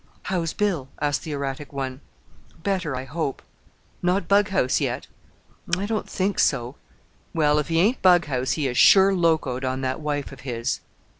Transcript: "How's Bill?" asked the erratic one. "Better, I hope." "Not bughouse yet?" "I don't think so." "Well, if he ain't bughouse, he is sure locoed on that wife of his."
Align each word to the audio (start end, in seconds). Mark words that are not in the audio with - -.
"How's 0.23 0.51
Bill?" 0.51 0.89
asked 0.99 1.21
the 1.21 1.31
erratic 1.33 1.71
one. 1.71 2.01
"Better, 2.63 2.95
I 2.95 3.03
hope." 3.03 3.43
"Not 4.01 4.27
bughouse 4.27 4.81
yet?" 4.81 5.05
"I 5.77 5.85
don't 5.85 6.09
think 6.09 6.39
so." 6.39 6.75
"Well, 7.35 7.59
if 7.59 7.67
he 7.67 7.77
ain't 7.79 8.01
bughouse, 8.01 8.53
he 8.53 8.67
is 8.67 8.79
sure 8.79 9.13
locoed 9.13 9.63
on 9.63 9.81
that 9.81 9.99
wife 10.01 10.31
of 10.31 10.39
his." 10.39 10.79